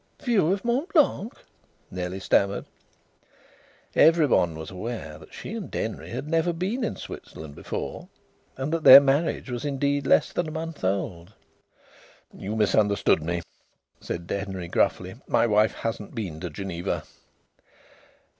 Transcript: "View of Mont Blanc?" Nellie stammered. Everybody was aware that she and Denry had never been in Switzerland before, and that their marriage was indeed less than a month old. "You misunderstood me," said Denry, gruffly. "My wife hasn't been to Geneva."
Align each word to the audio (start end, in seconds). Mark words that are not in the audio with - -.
"View 0.19 0.51
of 0.51 0.65
Mont 0.65 0.91
Blanc?" 0.91 1.31
Nellie 1.91 2.19
stammered. 2.19 2.65
Everybody 3.95 4.53
was 4.53 4.71
aware 4.71 5.19
that 5.19 5.31
she 5.31 5.53
and 5.53 5.69
Denry 5.69 6.09
had 6.09 6.27
never 6.27 6.53
been 6.53 6.83
in 6.83 6.95
Switzerland 6.95 7.53
before, 7.53 8.09
and 8.57 8.73
that 8.73 8.83
their 8.83 8.99
marriage 8.99 9.51
was 9.51 9.63
indeed 9.63 10.07
less 10.07 10.33
than 10.33 10.47
a 10.47 10.51
month 10.51 10.83
old. 10.83 11.33
"You 12.33 12.55
misunderstood 12.55 13.21
me," 13.21 13.43
said 13.99 14.25
Denry, 14.25 14.67
gruffly. 14.67 15.17
"My 15.27 15.45
wife 15.45 15.75
hasn't 15.75 16.15
been 16.15 16.39
to 16.39 16.49
Geneva." 16.49 17.03